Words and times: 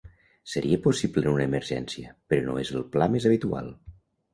Seria 0.53 0.79
possible 0.85 1.21
en 1.25 1.29
una 1.35 1.47
emergència, 1.51 2.17
però 2.33 2.49
no 2.51 2.59
és 2.67 2.77
el 2.79 2.91
pla 2.97 3.15
més 3.19 3.33
habitual. 3.33 3.75